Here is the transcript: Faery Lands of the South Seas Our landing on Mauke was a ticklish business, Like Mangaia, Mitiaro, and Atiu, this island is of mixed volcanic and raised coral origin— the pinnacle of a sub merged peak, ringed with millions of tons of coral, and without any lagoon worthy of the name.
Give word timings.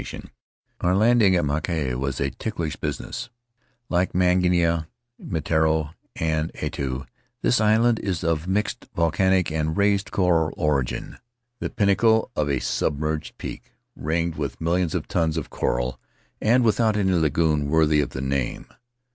Faery 0.03 0.15
Lands 0.15 0.21
of 0.23 0.33
the 0.33 0.33
South 0.33 0.49
Seas 0.49 0.81
Our 0.89 0.95
landing 0.95 1.37
on 1.39 1.45
Mauke 1.45 1.99
was 1.99 2.19
a 2.19 2.29
ticklish 2.31 2.75
business, 2.75 3.29
Like 3.87 4.13
Mangaia, 4.13 4.87
Mitiaro, 5.23 5.93
and 6.15 6.51
Atiu, 6.53 7.05
this 7.43 7.61
island 7.61 7.99
is 7.99 8.23
of 8.23 8.47
mixed 8.47 8.87
volcanic 8.95 9.51
and 9.51 9.77
raised 9.77 10.09
coral 10.09 10.55
origin— 10.57 11.19
the 11.59 11.69
pinnacle 11.69 12.31
of 12.35 12.49
a 12.49 12.57
sub 12.57 12.97
merged 12.97 13.37
peak, 13.37 13.73
ringed 13.95 14.37
with 14.37 14.59
millions 14.59 14.95
of 14.95 15.07
tons 15.07 15.37
of 15.37 15.51
coral, 15.51 15.99
and 16.41 16.63
without 16.63 16.97
any 16.97 17.13
lagoon 17.13 17.69
worthy 17.69 18.01
of 18.01 18.09
the 18.09 18.21
name. 18.21 18.65